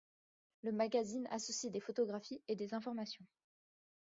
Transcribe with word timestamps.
Le 0.63 0.71
magazine 0.71 1.27
associe 1.29 1.71
des 1.71 1.79
photographies 1.79 2.41
et 2.47 2.57
informations. 2.73 3.27